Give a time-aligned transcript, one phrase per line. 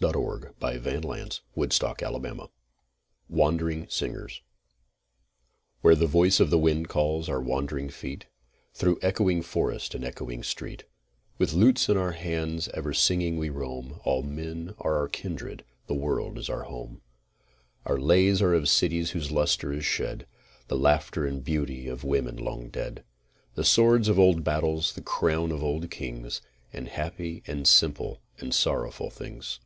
[0.00, 2.22] WANDERING SINGERS (Written to one of
[3.58, 4.40] their Tunes)
[5.80, 8.26] Where the voice of the wind calls our wandering feet,
[8.74, 10.84] Through echoing forest and echoing street,
[11.38, 15.94] With lutes in our hands ever singing we roam, All men are our kindred, the
[15.94, 17.00] world is our home.
[17.84, 20.28] Our lays are of cities whose lustre is shed,
[20.68, 23.02] The laughter and beauty of women long dead;
[23.56, 26.40] The sword of old battles, the crown of old kings,
[26.72, 29.58] And happy and simple and sorrowful things.